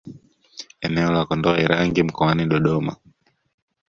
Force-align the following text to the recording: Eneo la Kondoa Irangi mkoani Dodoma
Eneo 0.81 1.11
la 1.11 1.25
Kondoa 1.25 1.59
Irangi 1.59 2.03
mkoani 2.03 2.45
Dodoma 2.45 2.95